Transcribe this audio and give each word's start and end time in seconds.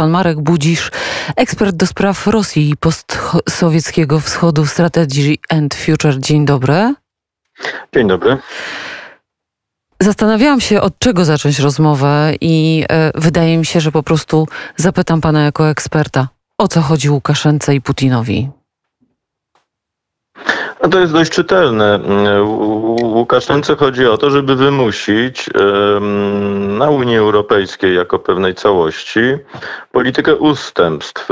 pan 0.00 0.10
Marek 0.10 0.40
Budzisz, 0.40 0.90
ekspert 1.36 1.76
do 1.76 1.86
spraw 1.86 2.26
Rosji 2.26 2.70
i 2.70 2.76
postsowieckiego 2.76 4.20
wschodu 4.20 4.66
Strategy 4.66 5.36
and 5.48 5.74
Future. 5.74 6.18
Dzień 6.18 6.46
dobry. 6.46 6.94
Dzień 7.94 8.08
dobry. 8.08 8.38
Zastanawiałam 10.00 10.60
się, 10.60 10.80
od 10.80 10.98
czego 10.98 11.24
zacząć 11.24 11.58
rozmowę, 11.58 12.34
i 12.40 12.84
e, 12.90 13.12
wydaje 13.14 13.58
mi 13.58 13.66
się, 13.66 13.80
że 13.80 13.92
po 13.92 14.02
prostu 14.02 14.48
zapytam 14.76 15.20
pana 15.20 15.42
jako 15.44 15.68
eksperta, 15.68 16.28
o 16.58 16.68
co 16.68 16.80
chodzi 16.80 17.10
Łukaszence 17.10 17.74
i 17.74 17.80
Putinowi. 17.80 18.50
To 20.90 21.00
jest 21.00 21.12
dość 21.12 21.32
czytelne. 21.32 22.00
Łukaszence 23.02 23.76
chodzi 23.76 24.06
o 24.06 24.18
to, 24.18 24.30
żeby 24.30 24.56
wymusić 24.56 25.50
na 26.78 26.90
Unii 26.90 27.16
Europejskiej 27.16 27.96
jako 27.96 28.18
pewnej 28.18 28.54
całości 28.54 29.20
politykę 29.92 30.36
ustępstw, 30.36 31.28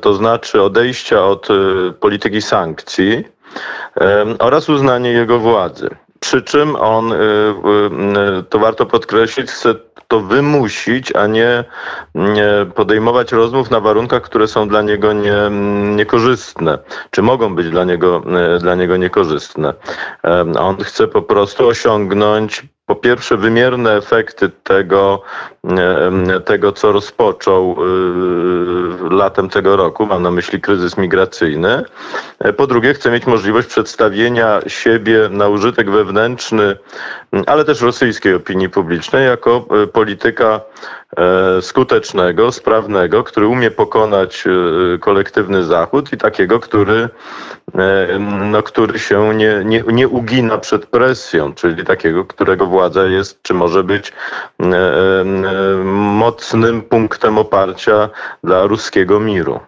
to 0.00 0.14
znaczy 0.14 0.62
odejścia 0.62 1.24
od 1.24 1.48
e, 1.50 1.54
polityki 1.92 2.42
sankcji 2.42 3.24
oraz 4.38 4.68
uznanie 4.68 5.10
jego 5.10 5.38
władzy. 5.38 5.90
Przy 6.20 6.42
czym 6.42 6.76
on, 6.76 7.12
y, 7.12 7.16
y, 7.16 8.42
to 8.48 8.58
warto 8.58 8.86
podkreślić, 8.86 9.50
chce 9.50 9.74
to 10.08 10.20
wymusić, 10.20 11.16
a 11.16 11.26
nie 11.26 11.64
podejmować 12.74 13.32
rozmów 13.32 13.70
na 13.70 13.80
warunkach, 13.80 14.22
które 14.22 14.48
są 14.48 14.68
dla 14.68 14.82
niego 14.82 15.12
nie, 15.12 15.36
niekorzystne, 15.96 16.78
czy 17.10 17.22
mogą 17.22 17.54
być 17.54 17.70
dla 17.70 17.84
niego, 17.84 18.22
y, 18.56 18.58
dla 18.58 18.74
niego 18.74 18.96
niekorzystne. 18.96 19.74
On 20.58 20.76
chce 20.76 21.08
po 21.08 21.22
prostu 21.22 21.68
osiągnąć 21.68 22.62
po 22.90 22.96
pierwsze 22.96 23.36
wymierne 23.36 23.96
efekty 23.96 24.50
tego, 24.64 25.22
tego 26.44 26.72
co 26.72 26.92
rozpoczął 26.92 27.72
y, 27.72 29.14
latem 29.14 29.48
tego 29.48 29.76
roku, 29.76 30.06
mam 30.06 30.22
na 30.22 30.30
myśli 30.30 30.60
kryzys 30.60 30.98
migracyjny. 30.98 31.82
Po 32.56 32.66
drugie, 32.66 32.94
chcę 32.94 33.10
mieć 33.10 33.26
możliwość 33.26 33.68
przedstawienia 33.68 34.60
siebie 34.66 35.28
na 35.30 35.48
użytek 35.48 35.90
wewnętrzny, 35.90 36.76
ale 37.46 37.64
też 37.64 37.80
rosyjskiej 37.80 38.34
opinii 38.34 38.68
publicznej 38.68 39.26
jako 39.26 39.66
y, 39.82 39.86
polityka 39.86 40.60
e, 41.16 41.62
skutecznego, 41.62 42.52
sprawnego, 42.52 43.24
który 43.24 43.46
umie 43.46 43.70
pokonać 43.70 44.44
kolektywny 45.00 45.64
Zachód 45.64 46.12
i 46.12 46.16
takiego, 46.16 46.60
który, 46.60 47.08
e, 47.74 48.18
no, 48.50 48.62
który 48.62 48.98
się 48.98 49.34
nie, 49.34 49.62
nie, 49.64 49.84
nie 49.86 50.08
ugina 50.08 50.58
przed 50.58 50.86
presją, 50.86 51.54
czyli 51.54 51.84
takiego, 51.84 52.24
którego 52.24 52.66
władza 52.66 52.79
jest, 53.10 53.42
czy 53.42 53.54
może 53.54 53.84
być 53.84 54.12
e, 54.60 54.64
mocnym 55.84 56.82
punktem 56.82 57.38
oparcia 57.38 58.08
dla 58.44 58.66
ruskiego 58.66 59.20
miru. 59.20 59.60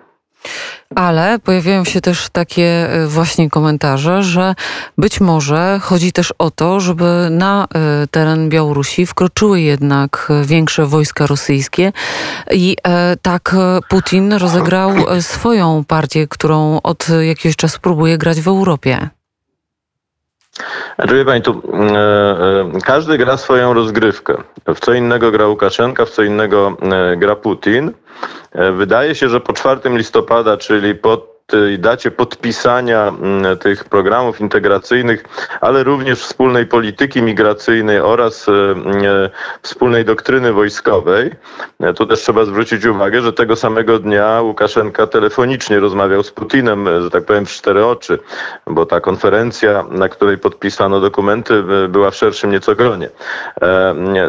Ale 0.94 1.38
pojawiają 1.38 1.84
się 1.84 2.00
też 2.00 2.28
takie 2.32 2.62
e, 2.64 3.06
właśnie 3.06 3.50
komentarze, 3.50 4.22
że 4.22 4.54
być 4.98 5.20
może 5.20 5.80
chodzi 5.82 6.12
też 6.12 6.34
o 6.38 6.50
to, 6.50 6.80
żeby 6.80 7.28
na 7.30 7.64
e, 7.74 8.06
teren 8.10 8.48
Białorusi 8.48 9.06
wkroczyły 9.06 9.60
jednak 9.60 10.28
większe 10.44 10.86
wojska 10.86 11.26
rosyjskie 11.26 11.92
i 12.50 12.76
tak 13.22 13.56
Putin 13.88 14.32
rozegrał 14.32 14.94
swoją 15.20 15.84
partię, 15.84 16.28
którą 16.28 16.80
od 16.82 17.06
jakiegoś 17.20 17.56
czasu 17.56 17.78
próbuje 17.82 18.18
grać 18.18 18.40
w 18.40 18.48
Europie. 18.48 19.08
Znaczy, 20.96 21.16
wie 21.16 21.24
pani, 21.24 21.42
tu 21.42 21.62
e, 21.72 21.96
e, 22.76 22.80
każdy 22.84 23.18
gra 23.18 23.36
swoją 23.36 23.74
rozgrywkę. 23.74 24.42
W 24.74 24.80
co 24.80 24.94
innego 24.94 25.30
gra 25.30 25.46
Łukaszenka, 25.46 26.04
w 26.04 26.10
co 26.10 26.22
innego 26.22 26.76
e, 26.82 27.16
gra 27.16 27.36
Putin. 27.36 27.92
E, 28.52 28.72
wydaje 28.72 29.14
się, 29.14 29.28
że 29.28 29.40
po 29.40 29.52
4 29.52 29.80
listopada, 29.84 30.56
czyli 30.56 30.94
po 30.94 31.31
tej 31.46 31.78
dacie 31.78 32.10
podpisania 32.10 33.08
mm, 33.08 33.58
tych 33.58 33.84
programów 33.84 34.40
integracyjnych, 34.40 35.24
ale 35.60 35.84
również 35.84 36.20
wspólnej 36.20 36.66
polityki 36.66 37.22
migracyjnej 37.22 38.00
oraz 38.00 38.48
e, 38.48 38.52
e, 38.52 39.30
wspólnej 39.62 40.04
doktryny 40.04 40.52
wojskowej. 40.52 41.30
E, 41.80 41.94
tu 41.94 42.06
też 42.06 42.20
trzeba 42.20 42.44
zwrócić 42.44 42.84
uwagę, 42.84 43.20
że 43.20 43.32
tego 43.32 43.56
samego 43.56 43.98
dnia 43.98 44.40
Łukaszenka 44.40 45.06
telefonicznie 45.06 45.80
rozmawiał 45.80 46.22
z 46.22 46.30
Putinem, 46.30 47.02
że 47.02 47.10
tak 47.10 47.24
powiem, 47.24 47.46
w 47.46 47.50
cztery 47.50 47.86
oczy, 47.86 48.18
bo 48.66 48.86
ta 48.86 49.00
konferencja, 49.00 49.84
na 49.90 50.08
której 50.08 50.38
podpisano 50.38 51.00
dokumenty, 51.00 51.64
była 51.88 52.10
w 52.10 52.16
szerszym 52.16 52.50
nieco 52.50 52.74
gronie. 52.74 53.08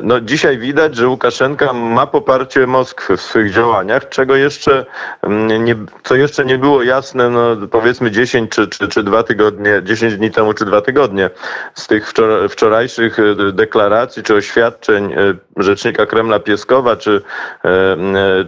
No, 0.01 0.21
dzisiaj 0.21 0.57
widać, 0.57 0.95
że 0.95 1.07
Łukaszenka 1.07 1.73
ma 1.73 2.07
poparcie 2.07 2.67
Moskwy 2.67 3.17
w 3.17 3.21
swych 3.21 3.53
działaniach, 3.53 4.09
czego 4.09 4.35
jeszcze 4.35 4.85
mm, 5.21 5.65
nie, 5.65 5.75
co 6.03 6.15
jeszcze 6.15 6.45
nie 6.45 6.57
było 6.57 6.83
jasne 6.83 7.02
jasne, 7.03 7.29
no 7.29 7.67
powiedzmy 7.67 8.11
10 8.11 8.51
czy, 8.51 8.67
czy, 8.67 8.87
czy 8.87 9.03
dwa 9.03 9.23
tygodnie, 9.23 9.81
10 9.83 10.17
dni 10.17 10.31
temu 10.31 10.53
czy 10.53 10.65
dwa 10.65 10.81
tygodnie 10.81 11.29
z 11.73 11.87
tych 11.87 12.13
wczorajszych 12.49 13.19
e, 13.19 13.51
deklaracji 13.53 14.23
czy 14.23 14.35
oświadczeń 14.35 15.13
e, 15.13 15.17
rzecznika 15.57 16.05
Kremla 16.05 16.39
Pieskowa 16.39 16.95
czy, 16.95 17.21
e, 17.65 17.97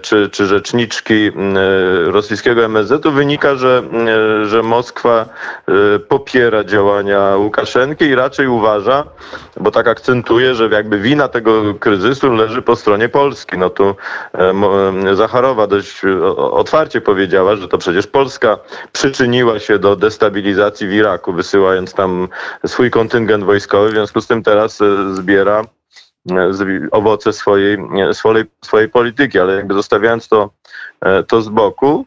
czy, 0.02 0.30
czy 0.30 0.46
rzeczniczki 0.46 1.32
rosyjskiego 2.06 2.66
MSZ-u 2.66 3.12
wynika, 3.12 3.56
że, 3.56 3.84
że 4.46 4.64
Moskwa 4.64 5.26
popiera 6.08 6.64
działania 6.64 7.36
Łukaszenki 7.36 8.06
i 8.06 8.16
raczej 8.16 8.48
uważa, 8.48 9.04
bo 9.58 9.72
tak 9.72 9.88
akcentuje, 9.88 10.56
że 10.56 10.70
jakby 10.70 11.00
wina 11.00 11.28
tego 11.28 11.74
kryzysu 11.74 12.34
leży 12.34 12.62
po 12.62 12.76
stronie 12.76 13.10
Polski. 13.10 13.58
No 13.58 13.70
tu 13.70 13.96
Zacharowa 15.14 15.68
dość 15.68 16.02
otwarcie 16.36 17.02
powiedziała, 17.02 17.56
że 17.56 17.68
to 17.68 17.78
przecież 17.78 18.08
Polska 18.08 18.58
przyczyniła 18.92 19.60
się 19.60 19.80
do 19.80 19.96
destabilizacji 19.96 20.88
w 20.88 20.94
Iraku, 20.94 21.34
wysyłając 21.34 21.94
tam 21.94 22.28
swój 22.66 22.92
kontyngent 22.92 23.44
wojskowy, 23.44 23.90
w 23.90 23.92
związku 23.92 24.22
z 24.22 24.28
tym 24.28 24.44
teraz 24.44 24.82
e, 24.82 25.16
zbiera 25.16 25.62
e, 25.62 25.75
owoce 26.92 27.34
swojej, 27.34 27.78
swojej, 28.14 28.46
swojej 28.62 28.90
polityki, 28.90 29.40
ale 29.40 29.56
jakby 29.56 29.74
zostawiając 29.74 30.28
to, 30.28 30.50
e, 31.02 31.24
to 31.24 31.42
z 31.42 31.50
boku, 31.50 32.06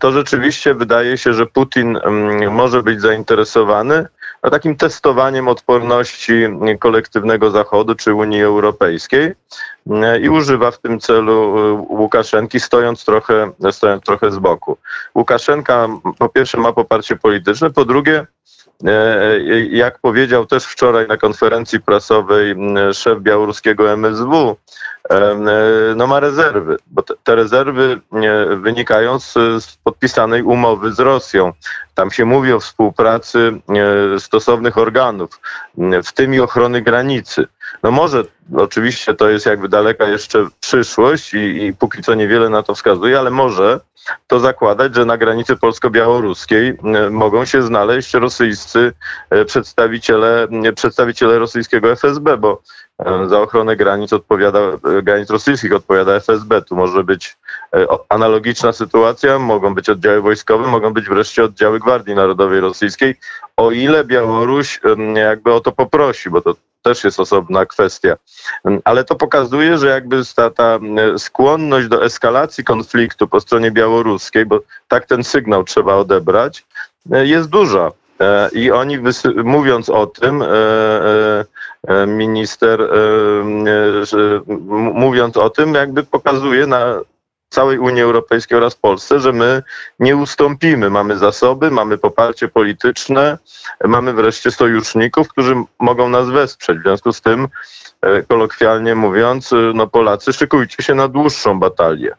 to 0.00 0.12
rzeczywiście 0.12 0.74
wydaje 0.74 1.18
się, 1.18 1.34
że 1.34 1.46
Putin 1.46 1.98
może 2.50 2.82
być 2.82 3.00
zainteresowany 3.00 4.06
takim 4.50 4.76
testowaniem 4.76 5.48
odporności 5.48 6.34
kolektywnego 6.78 7.50
Zachodu 7.50 7.94
czy 7.94 8.14
Unii 8.14 8.42
Europejskiej 8.42 9.32
i 10.22 10.28
używa 10.28 10.70
w 10.70 10.78
tym 10.78 11.00
celu 11.00 11.54
Łukaszenki, 11.88 12.60
stojąc 12.60 13.04
trochę, 13.04 13.52
stojąc 13.70 14.04
trochę 14.04 14.30
z 14.30 14.38
boku. 14.38 14.78
Łukaszenka 15.14 15.88
po 16.18 16.28
pierwsze 16.28 16.58
ma 16.58 16.72
poparcie 16.72 17.16
polityczne, 17.16 17.70
po 17.70 17.84
drugie 17.84 18.18
e, 18.18 18.26
jak 19.70 19.98
powiedział 19.98 20.46
też 20.46 20.64
wczoraj 20.64 21.08
na 21.08 21.16
konferencji 21.16 21.80
prasowej 21.80 22.56
szef 22.92 23.20
białoruskiego 23.20 23.92
MSW, 23.92 24.56
e, 25.10 25.36
no 25.96 26.06
ma 26.06 26.20
rezerwy, 26.20 26.76
bo 26.86 27.02
te 27.02 27.34
rezerwy 27.34 28.00
wynikają 28.56 29.20
z, 29.20 29.32
z 29.64 29.76
podpisanej 29.84 30.42
umowy 30.42 30.92
z 30.92 31.00
Rosją. 31.00 31.52
Tam 31.94 32.10
się 32.10 32.24
mówi 32.24 32.52
o 32.52 32.60
współpracy 32.60 33.60
stosownych 34.18 34.78
organów, 34.78 35.40
w 36.04 36.12
tym 36.12 36.34
i 36.34 36.40
ochrony 36.40 36.82
granicy. 36.82 37.46
No 37.82 37.90
może 37.90 38.24
oczywiście 38.56 39.14
to 39.14 39.28
jest 39.28 39.46
jakby 39.46 39.68
daleka 39.68 40.04
jeszcze 40.04 40.46
przyszłość 40.60 41.34
i, 41.34 41.64
i 41.64 41.74
póki 41.74 42.02
co 42.02 42.14
niewiele 42.14 42.48
na 42.48 42.62
to 42.62 42.74
wskazuje, 42.74 43.18
ale 43.18 43.30
może 43.30 43.80
to 44.26 44.40
zakładać, 44.40 44.94
że 44.94 45.04
na 45.04 45.16
granicy 45.16 45.56
polsko-białoruskiej 45.56 46.68
e, 46.68 47.10
mogą 47.10 47.44
się 47.44 47.62
znaleźć 47.62 48.14
rosyjscy 48.14 48.92
e, 49.30 49.44
przedstawiciele, 49.44 50.48
przedstawiciele 50.74 51.38
rosyjskiego 51.38 51.92
FSB, 51.92 52.36
bo 52.38 52.62
e, 52.98 53.28
za 53.28 53.40
ochronę 53.40 53.76
granic 53.76 54.12
odpowiada, 54.12 54.60
granic 55.02 55.30
rosyjskich 55.30 55.74
odpowiada 55.74 56.12
FSB. 56.12 56.62
Tu 56.62 56.76
może 56.76 57.04
być 57.04 57.36
analogiczna 58.08 58.72
sytuacja, 58.72 59.38
mogą 59.38 59.74
być 59.74 59.88
oddziały 59.88 60.20
wojskowe, 60.20 60.66
mogą 60.68 60.92
być 60.92 61.08
wreszcie 61.08 61.44
oddziały 61.44 61.80
Gwardii 61.80 62.14
Narodowej 62.14 62.60
Rosyjskiej, 62.60 63.14
o 63.56 63.70
ile 63.70 64.04
Białoruś 64.04 64.80
jakby 65.14 65.52
o 65.52 65.60
to 65.60 65.72
poprosi, 65.72 66.30
bo 66.30 66.40
to 66.40 66.54
też 66.82 67.04
jest 67.04 67.20
osobna 67.20 67.66
kwestia. 67.66 68.16
Ale 68.84 69.04
to 69.04 69.14
pokazuje, 69.14 69.78
że 69.78 69.88
jakby 69.88 70.22
ta, 70.36 70.50
ta 70.50 70.78
skłonność 71.18 71.88
do 71.88 72.04
eskalacji 72.04 72.64
konfliktu 72.64 73.28
po 73.28 73.40
stronie 73.40 73.70
białoruskiej, 73.70 74.46
bo 74.46 74.60
tak 74.88 75.06
ten 75.06 75.24
sygnał 75.24 75.64
trzeba 75.64 75.94
odebrać, 75.94 76.64
jest 77.06 77.48
duża. 77.48 77.90
E, 78.20 78.50
I 78.52 78.70
oni 78.70 78.98
mówiąc 79.44 79.90
o 79.90 80.06
tym, 80.06 80.42
e, 80.42 80.46
e, 81.88 82.06
minister 82.06 82.88
mówiąc 84.94 85.36
o 85.36 85.50
tym, 85.50 85.74
jakby 85.74 86.02
pokazuje 86.02 86.66
na 86.66 87.00
całej 87.52 87.78
Unii 87.78 88.02
Europejskiej 88.02 88.58
oraz 88.58 88.74
Polsce, 88.74 89.20
że 89.20 89.32
my 89.32 89.62
nie 89.98 90.16
ustąpimy. 90.16 90.90
Mamy 90.90 91.18
zasoby, 91.18 91.70
mamy 91.70 91.98
poparcie 91.98 92.48
polityczne, 92.48 93.38
mamy 93.84 94.12
wreszcie 94.12 94.50
sojuszników, 94.50 95.28
którzy 95.28 95.54
mogą 95.78 96.08
nas 96.08 96.30
wesprzeć. 96.30 96.78
W 96.78 96.82
związku 96.82 97.12
z 97.12 97.20
tym, 97.20 97.48
e, 98.02 98.22
kolokwialnie 98.22 98.94
mówiąc, 98.94 99.52
e, 99.52 99.56
no 99.74 99.86
Polacy, 99.86 100.32
szykujcie 100.32 100.82
się 100.82 100.94
na 100.94 101.08
dłuższą 101.08 101.60
batalię. 101.60 102.16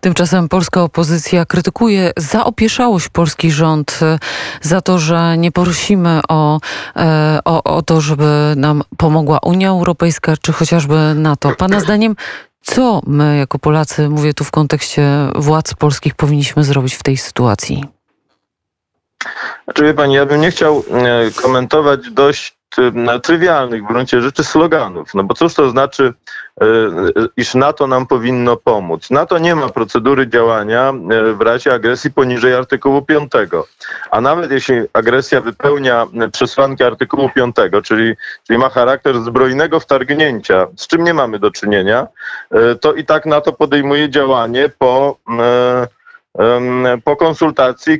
Tymczasem 0.00 0.48
polska 0.48 0.82
opozycja 0.82 1.46
krytykuje 1.46 2.12
zaopieszałość 2.16 3.08
polski 3.08 3.50
rząd 3.50 3.98
e, 4.02 4.18
za 4.60 4.80
to, 4.80 4.98
że 4.98 5.38
nie 5.38 5.52
prosimy 5.52 6.20
o, 6.28 6.60
o, 7.44 7.62
o 7.64 7.82
to, 7.82 8.00
żeby 8.00 8.54
nam 8.56 8.82
pomogła 8.96 9.38
Unia 9.42 9.68
Europejska 9.68 10.34
czy 10.42 10.52
chociażby 10.52 11.12
NATO. 11.14 11.52
Pana 11.58 11.80
zdaniem, 11.80 12.16
co 12.68 13.00
my 13.06 13.36
jako 13.36 13.58
Polacy, 13.58 14.08
mówię 14.08 14.34
tu 14.34 14.44
w 14.44 14.50
kontekście 14.50 15.08
władz 15.36 15.74
polskich, 15.74 16.14
powinniśmy 16.14 16.64
zrobić 16.64 16.94
w 16.94 17.02
tej 17.02 17.16
sytuacji? 17.16 17.84
Znaczy, 19.78 19.92
wie 19.92 19.94
pani, 19.94 20.14
ja 20.14 20.26
bym 20.26 20.40
nie 20.40 20.50
chciał 20.50 20.84
e, 20.90 21.30
komentować 21.42 22.10
dość 22.10 22.58
trywialnych 23.22 23.84
w 23.84 23.86
gruncie 23.86 24.20
rzeczy 24.20 24.44
sloganów. 24.44 25.14
No 25.14 25.24
bo 25.24 25.34
cóż 25.34 25.54
to 25.54 25.70
znaczy, 25.70 26.12
e, 26.60 26.64
iż 27.36 27.54
NATO 27.54 27.86
nam 27.86 28.06
powinno 28.06 28.56
pomóc? 28.56 29.10
NATO 29.10 29.38
nie 29.38 29.54
ma 29.54 29.68
procedury 29.68 30.28
działania 30.28 30.90
e, 30.90 31.32
w 31.32 31.40
razie 31.40 31.74
agresji 31.74 32.10
poniżej 32.10 32.54
artykułu 32.54 33.02
5. 33.02 33.32
A 34.10 34.20
nawet 34.20 34.50
jeśli 34.50 34.74
agresja 34.92 35.40
wypełnia 35.40 36.06
przesłanki 36.32 36.84
artykułu 36.84 37.30
5, 37.34 37.56
czyli, 37.84 38.14
czyli 38.46 38.58
ma 38.58 38.68
charakter 38.68 39.22
zbrojnego 39.22 39.80
wtargnięcia, 39.80 40.66
z 40.76 40.86
czym 40.86 41.04
nie 41.04 41.14
mamy 41.14 41.38
do 41.38 41.50
czynienia, 41.50 42.06
e, 42.50 42.74
to 42.74 42.92
i 42.92 43.04
tak 43.04 43.26
NATO 43.26 43.52
podejmuje 43.52 44.10
działanie 44.10 44.70
po 44.78 45.18
po 47.04 47.16
konsultacji 47.16 47.98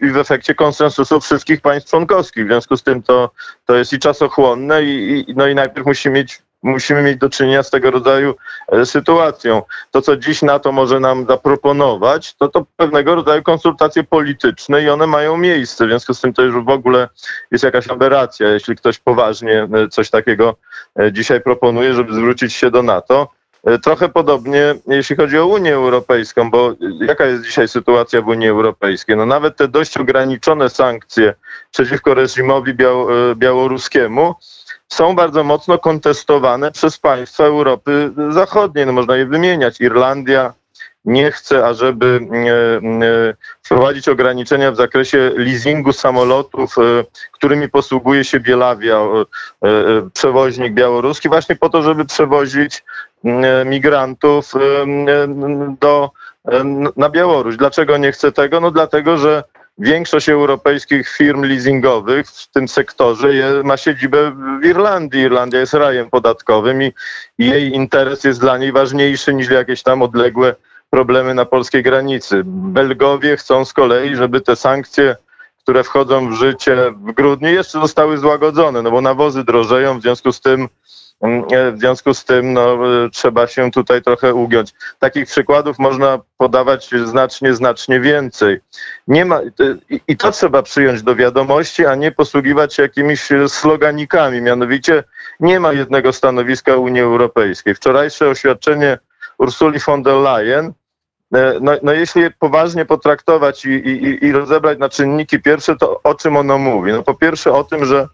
i 0.00 0.10
w 0.10 0.16
efekcie 0.16 0.54
konsensusu 0.54 1.20
wszystkich 1.20 1.60
państw 1.60 1.90
członkowskich. 1.90 2.44
W 2.44 2.48
związku 2.48 2.76
z 2.76 2.82
tym 2.82 3.02
to, 3.02 3.30
to 3.66 3.74
jest 3.74 3.92
i 3.92 3.98
czasochłonne 3.98 4.82
i, 4.82 5.24
i, 5.28 5.34
no 5.34 5.46
i 5.46 5.54
najpierw 5.54 5.86
musi 5.86 6.10
mieć, 6.10 6.42
musimy 6.62 7.02
mieć 7.02 7.18
do 7.18 7.30
czynienia 7.30 7.62
z 7.62 7.70
tego 7.70 7.90
rodzaju 7.90 8.34
e, 8.72 8.86
sytuacją. 8.86 9.62
To, 9.90 10.02
co 10.02 10.16
dziś 10.16 10.42
NATO 10.42 10.72
może 10.72 11.00
nam 11.00 11.26
zaproponować, 11.26 12.34
to 12.34 12.48
to 12.48 12.66
pewnego 12.76 13.14
rodzaju 13.14 13.42
konsultacje 13.42 14.04
polityczne 14.04 14.82
i 14.82 14.88
one 14.88 15.06
mają 15.06 15.36
miejsce. 15.36 15.84
W 15.86 15.88
związku 15.88 16.14
z 16.14 16.20
tym 16.20 16.32
to 16.32 16.42
już 16.42 16.64
w 16.64 16.68
ogóle 16.68 17.08
jest 17.50 17.64
jakaś 17.64 17.88
aberracja, 17.88 18.48
jeśli 18.48 18.76
ktoś 18.76 18.98
poważnie 18.98 19.68
e, 19.74 19.88
coś 19.88 20.10
takiego 20.10 20.56
e, 21.00 21.12
dzisiaj 21.12 21.40
proponuje, 21.40 21.94
żeby 21.94 22.14
zwrócić 22.14 22.54
się 22.54 22.70
do 22.70 22.82
NATO. 22.82 23.39
E, 23.64 23.78
trochę 23.78 24.08
podobnie, 24.08 24.74
jeśli 24.86 25.16
chodzi 25.16 25.38
o 25.38 25.46
Unię 25.46 25.74
Europejską, 25.74 26.50
bo 26.50 26.72
jaka 27.00 27.26
jest 27.26 27.44
dzisiaj 27.44 27.68
sytuacja 27.68 28.22
w 28.22 28.28
Unii 28.28 28.48
Europejskiej? 28.48 29.16
No 29.16 29.26
nawet 29.26 29.56
te 29.56 29.68
dość 29.68 29.96
ograniczone 29.96 30.70
sankcje 30.70 31.34
przeciwko 31.70 32.14
reżimowi 32.14 32.72
e, 32.72 32.76
białoruskiemu 33.34 34.34
są 34.88 35.16
bardzo 35.16 35.44
mocno 35.44 35.78
kontestowane 35.78 36.72
przez 36.72 36.98
państwa 36.98 37.44
Europy 37.44 38.10
Zachodniej. 38.30 38.86
No 38.86 38.92
można 38.92 39.16
je 39.16 39.26
wymieniać. 39.26 39.80
Irlandia, 39.80 40.52
nie 41.04 41.32
chce, 41.32 41.66
ażeby 41.66 42.20
e, 43.02 43.34
wprowadzić 43.62 44.08
ograniczenia 44.08 44.72
w 44.72 44.76
zakresie 44.76 45.32
leasingu 45.36 45.92
samolotów, 45.92 46.76
którymi 47.32 47.68
posługuje 47.68 48.24
się 48.24 48.40
Bielawia, 48.40 49.00
przewoźnik 50.12 50.72
białoruski, 50.72 51.28
właśnie 51.28 51.56
po 51.56 51.68
to, 51.68 51.82
żeby 51.82 52.04
przewozić 52.04 52.82
migrantów 53.64 54.52
do, 55.80 56.10
na 56.96 57.08
Białoruś. 57.08 57.56
Dlaczego 57.56 57.96
nie 57.96 58.12
chce 58.12 58.32
tego? 58.32 58.60
No 58.60 58.70
dlatego, 58.70 59.16
że 59.16 59.44
większość 59.78 60.28
europejskich 60.28 61.08
firm 61.08 61.42
leasingowych 61.42 62.26
w 62.26 62.50
tym 62.50 62.68
sektorze 62.68 63.34
je, 63.34 63.62
ma 63.64 63.76
siedzibę 63.76 64.32
w 64.60 64.64
Irlandii. 64.64 65.20
Irlandia 65.20 65.60
jest 65.60 65.74
rajem 65.74 66.10
podatkowym 66.10 66.82
i, 66.82 66.92
i 67.38 67.46
jej 67.46 67.74
interes 67.74 68.24
jest 68.24 68.40
dla 68.40 68.58
niej 68.58 68.72
ważniejszy 68.72 69.34
niż 69.34 69.50
jakieś 69.50 69.82
tam 69.82 70.02
odległe 70.02 70.54
problemy 70.90 71.34
na 71.34 71.44
polskiej 71.44 71.82
granicy. 71.82 72.42
Belgowie 72.44 73.36
chcą 73.36 73.64
z 73.64 73.72
kolei, 73.72 74.16
żeby 74.16 74.40
te 74.40 74.56
sankcje, 74.56 75.16
które 75.58 75.84
wchodzą 75.84 76.30
w 76.30 76.34
życie 76.34 76.76
w 76.90 77.12
grudniu, 77.12 77.48
jeszcze 77.48 77.80
zostały 77.80 78.18
złagodzone, 78.18 78.82
no 78.82 78.90
bo 78.90 79.00
nawozy 79.00 79.44
drożeją, 79.44 79.98
w 79.98 80.02
związku 80.02 80.32
z 80.32 80.40
tym 80.40 80.62
e, 80.62 80.68
w 81.72 81.78
związku 81.78 82.14
z 82.14 82.24
tym 82.24 82.52
no, 82.52 82.74
e, 83.04 83.10
trzeba 83.10 83.46
się 83.46 83.70
tutaj 83.70 84.02
trochę 84.02 84.34
ugiąć. 84.34 84.74
Takich 84.98 85.26
przykładów 85.26 85.78
można 85.78 86.18
podawać 86.36 86.90
znacznie, 87.04 87.54
znacznie 87.54 88.00
więcej. 88.00 88.60
Nie 89.08 89.24
ma, 89.24 89.40
I 90.08 90.16
to 90.16 90.32
trzeba 90.32 90.62
przyjąć 90.62 91.02
do 91.02 91.16
wiadomości, 91.16 91.86
a 91.86 91.94
nie 91.94 92.12
posługiwać 92.12 92.74
się 92.74 92.82
jakimiś 92.82 93.28
sloganikami. 93.48 94.42
Mianowicie 94.42 95.04
nie 95.40 95.60
ma 95.60 95.72
jednego 95.72 96.12
stanowiska 96.12 96.76
Unii 96.76 97.00
Europejskiej. 97.00 97.74
Wczorajsze 97.74 98.28
oświadczenie 98.28 98.98
Ursuli 99.38 99.78
von 99.78 100.02
der 100.02 100.14
Leyen 100.14 100.72
E, 101.34 101.54
no, 101.60 101.72
no 101.82 101.92
jeśli 101.92 102.22
je 102.22 102.30
poważnie 102.30 102.84
potraktować 102.84 103.64
i, 103.64 103.70
i, 103.70 104.24
i 104.24 104.32
rozebrać 104.32 104.78
na 104.78 104.88
czynniki 104.88 105.42
pierwsze, 105.42 105.76
to 105.76 106.00
o 106.02 106.14
czym 106.14 106.36
ono 106.36 106.58
mówi? 106.58 106.92
No 106.92 107.02
po 107.02 107.14
pierwsze 107.14 107.52
o 107.52 107.64
tym, 107.64 107.84
że 107.84 108.08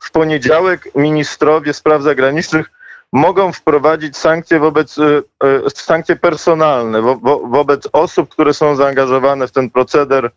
w 0.00 0.10
poniedziałek 0.10 0.94
ministrowie 0.94 1.74
spraw 1.74 2.02
zagranicznych 2.02 2.70
mogą 3.12 3.52
wprowadzić 3.52 4.16
sankcje 4.16 4.58
wobec, 4.58 4.98
e, 4.98 5.22
e, 5.44 5.70
sankcje 5.74 6.16
personalne 6.16 7.02
wo, 7.02 7.16
wo, 7.16 7.38
wobec 7.38 7.88
osób, 7.92 8.28
które 8.28 8.54
są 8.54 8.76
zaangażowane 8.76 9.48
w 9.48 9.52
ten 9.52 9.70
proceder 9.70 10.30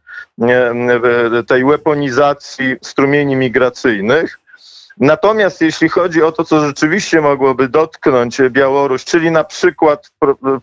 tej 1.48 1.66
weaponizacji 1.66 2.76
strumieni 2.82 3.36
migracyjnych. 3.36 4.40
Natomiast 4.98 5.62
jeśli 5.62 5.90
chodzi 5.90 6.24
o 6.24 6.32
to, 6.32 6.44
co 6.44 6.60
rzeczywiście 6.60 7.22
mogłoby 7.22 7.70
dotknąć 7.70 8.38
Białoruś, 8.50 9.06
czyli 9.06 9.32
na 9.32 9.44
przykład 9.44 10.12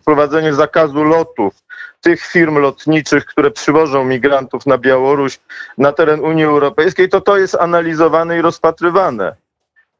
wprowadzenie 0.01 0.53
zakazu 0.53 1.03
lotów 1.03 1.53
tych 2.01 2.21
firm 2.21 2.57
lotniczych, 2.57 3.25
które 3.25 3.51
przywożą 3.51 4.05
migrantów 4.05 4.65
na 4.65 4.77
Białoruś, 4.77 5.39
na 5.77 5.91
teren 5.91 6.19
Unii 6.19 6.43
Europejskiej, 6.43 7.09
to 7.09 7.21
to 7.21 7.37
jest 7.37 7.55
analizowane 7.55 8.37
i 8.37 8.41
rozpatrywane. 8.41 9.35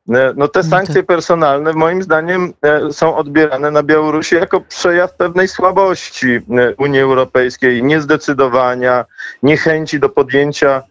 E, 0.10 0.34
no 0.36 0.48
te 0.48 0.60
no 0.60 0.70
sankcje 0.70 1.04
personalne 1.04 1.74
moim 1.74 2.04
zdaniem 2.04 2.54
e, 2.62 2.94
są 2.94 3.16
odbierane 3.16 3.72
na 3.72 3.84
Białorusi 3.84 4.36
jako 4.36 4.62
przejaw 4.62 5.14
pewnej 5.16 5.48
słabości 5.48 6.36
e, 6.36 6.42
Unii 6.78 7.00
Europejskiej, 7.00 7.84
niezdecydowania, 7.84 9.06
niechęci 9.44 10.00
do 10.00 10.10
podjęcia 10.10 10.84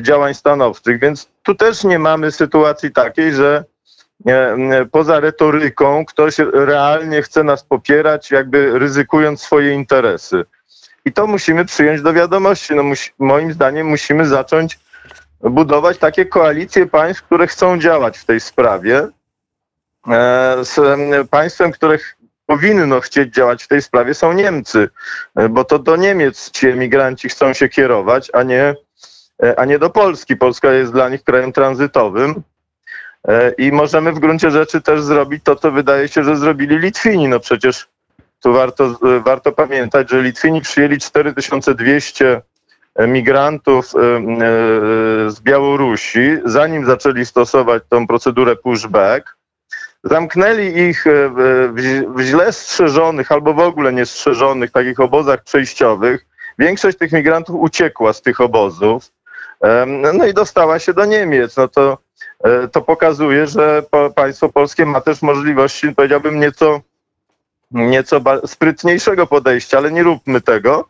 działań 0.00 0.34
stanowczych. 0.34 1.00
Więc 1.00 1.28
tu 1.42 1.54
też 1.54 1.84
nie 1.84 1.98
mamy 1.98 2.32
sytuacji 2.32 2.92
takiej, 2.92 3.32
że 3.32 3.64
poza 4.90 5.20
retoryką 5.20 6.06
ktoś 6.06 6.38
realnie 6.52 7.22
chce 7.22 7.44
nas 7.44 7.64
popierać, 7.64 8.30
jakby 8.30 8.78
ryzykując 8.78 9.40
swoje 9.40 9.72
interesy. 9.72 10.44
I 11.04 11.12
to 11.12 11.26
musimy 11.26 11.64
przyjąć 11.64 12.02
do 12.02 12.12
wiadomości. 12.12 12.74
No, 12.74 12.82
musi, 12.82 13.10
moim 13.18 13.52
zdaniem 13.52 13.86
musimy 13.86 14.26
zacząć 14.26 14.78
budować 15.50 15.98
takie 15.98 16.26
koalicje 16.26 16.86
państw, 16.86 17.22
które 17.22 17.46
chcą 17.46 17.78
działać 17.78 18.18
w 18.18 18.24
tej 18.24 18.40
sprawie. 18.40 19.08
E, 20.08 20.56
z 20.62 20.78
państwem, 21.30 21.72
które 21.72 21.98
powinno 22.46 23.00
chcieć 23.00 23.34
działać 23.34 23.64
w 23.64 23.68
tej 23.68 23.82
sprawie 23.82 24.14
są 24.14 24.32
Niemcy, 24.32 24.88
e, 25.36 25.48
bo 25.48 25.64
to 25.64 25.78
do 25.78 25.96
Niemiec 25.96 26.50
ci 26.50 26.68
emigranci 26.68 27.28
chcą 27.28 27.52
się 27.52 27.68
kierować, 27.68 28.30
a 28.32 28.42
nie, 28.42 28.74
e, 29.42 29.58
a 29.58 29.64
nie 29.64 29.78
do 29.78 29.90
Polski. 29.90 30.36
Polska 30.36 30.72
jest 30.72 30.92
dla 30.92 31.08
nich 31.08 31.24
krajem 31.24 31.52
tranzytowym. 31.52 32.42
I 33.58 33.72
możemy 33.72 34.12
w 34.12 34.18
gruncie 34.18 34.50
rzeczy 34.50 34.80
też 34.80 35.02
zrobić 35.02 35.44
to, 35.44 35.56
co 35.56 35.72
wydaje 35.72 36.08
się, 36.08 36.24
że 36.24 36.36
zrobili 36.36 36.78
Litwini. 36.78 37.28
No 37.28 37.40
przecież 37.40 37.88
tu 38.42 38.52
warto, 38.52 38.98
warto 39.24 39.52
pamiętać, 39.52 40.10
że 40.10 40.22
Litwini 40.22 40.60
przyjęli 40.60 40.98
4200 40.98 42.42
migrantów 42.98 43.94
e, 43.94 43.98
e, 43.98 44.20
z 45.30 45.40
Białorusi, 45.40 46.38
zanim 46.44 46.86
zaczęli 46.86 47.26
stosować 47.26 47.82
tą 47.88 48.06
procedurę 48.06 48.56
pushback. 48.56 49.36
Zamknęli 50.04 50.78
ich 50.78 51.04
w 52.08 52.20
źle 52.20 52.52
strzeżonych 52.52 53.32
albo 53.32 53.54
w 53.54 53.58
ogóle 53.58 53.92
niestrzeżonych 53.92 54.70
takich 54.70 55.00
obozach 55.00 55.42
przejściowych. 55.42 56.26
Większość 56.58 56.98
tych 56.98 57.12
migrantów 57.12 57.56
uciekła 57.60 58.12
z 58.12 58.22
tych 58.22 58.40
obozów. 58.40 59.12
No 60.12 60.26
i 60.26 60.34
dostała 60.34 60.78
się 60.78 60.94
do 60.94 61.04
Niemiec. 61.04 61.56
No 61.56 61.68
to, 61.68 61.98
to 62.72 62.82
pokazuje, 62.82 63.46
że 63.46 63.82
państwo 64.14 64.48
polskie 64.48 64.86
ma 64.86 65.00
też 65.00 65.22
możliwości, 65.22 65.94
powiedziałbym, 65.94 66.40
nieco 66.40 66.80
nieco 67.74 68.20
sprytniejszego 68.46 69.26
podejścia, 69.26 69.78
ale 69.78 69.92
nie 69.92 70.02
róbmy 70.02 70.40
tego. 70.40 70.88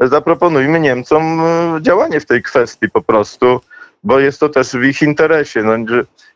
Zaproponujmy 0.00 0.80
Niemcom 0.80 1.40
e, 1.40 1.78
działanie 1.82 2.20
w 2.20 2.26
tej 2.26 2.42
kwestii 2.42 2.90
po 2.90 3.02
prostu, 3.02 3.60
bo 4.04 4.18
jest 4.18 4.40
to 4.40 4.48
też 4.48 4.68
w 4.68 4.82
ich 4.82 5.02
interesie. 5.02 5.62
No, 5.62 5.72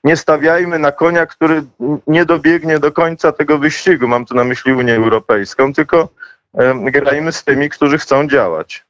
nie 0.04 0.16
stawiajmy 0.16 0.78
na 0.78 0.92
konia, 0.92 1.26
który 1.26 1.62
nie 2.06 2.24
dobiegnie 2.24 2.78
do 2.78 2.92
końca 2.92 3.32
tego 3.32 3.58
wyścigu, 3.58 4.08
mam 4.08 4.26
tu 4.26 4.34
na 4.34 4.44
myśli 4.44 4.72
Unię 4.72 4.96
Europejską, 4.96 5.72
tylko 5.72 6.08
e, 6.54 6.90
grajmy 6.90 7.32
z 7.32 7.44
tymi, 7.44 7.68
którzy 7.68 7.98
chcą 7.98 8.28
działać. 8.28 8.88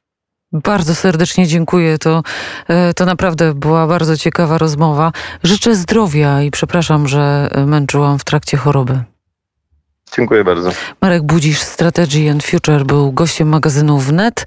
Bardzo 0.51 0.95
serdecznie 0.95 1.47
dziękuję. 1.47 1.97
To, 1.97 2.23
e, 2.67 2.93
to 2.93 3.05
naprawdę 3.05 3.53
była 3.53 3.87
bardzo 3.87 4.17
ciekawa 4.17 4.57
rozmowa. 4.57 5.11
Życzę 5.43 5.75
zdrowia 5.75 6.41
i 6.41 6.51
przepraszam, 6.51 7.07
że 7.07 7.49
męczyłam 7.65 8.19
w 8.19 8.23
trakcie 8.23 8.57
choroby. 8.57 9.03
Dziękuję 10.17 10.43
bardzo. 10.43 10.71
Marek 11.01 11.23
Budzisz, 11.23 11.59
Strategy 11.59 12.31
and 12.31 12.43
Future, 12.43 12.85
był 12.85 13.11
gościem 13.11 13.47
magazynu 13.47 13.97
Wnet. 13.97 14.45